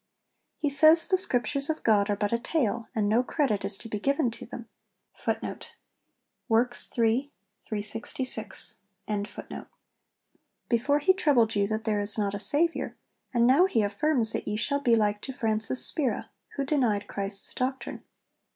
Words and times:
He 0.57 0.71
says 0.71 1.07
the 1.07 1.15
Scriptures 1.15 1.69
of 1.69 1.83
God 1.83 2.09
are 2.09 2.15
but 2.15 2.33
a 2.33 2.39
tale, 2.39 2.87
and 2.95 3.07
no 3.07 3.21
credit 3.21 3.63
is 3.63 3.77
to 3.77 3.87
be 3.87 3.99
given 3.99 4.31
to 4.31 4.47
them.... 4.47 4.67
Before 5.23 5.59
he 6.97 7.31
troubled 11.13 11.55
you 11.55 11.67
that 11.67 11.83
there 11.83 11.99
is 11.99 12.17
not 12.17 12.33
a 12.33 12.39
Saviour, 12.39 12.93
and 13.31 13.45
now 13.45 13.65
he 13.67 13.83
affirms 13.83 14.33
that 14.33 14.47
ye 14.47 14.55
shall 14.55 14.79
be 14.81 14.95
like 14.95 15.21
to 15.21 15.31
Francis 15.31 15.85
Spira, 15.85 16.31
who 16.55 16.65
denied 16.65 17.05
Christ's 17.05 17.53
doctrine.' 17.53 18.03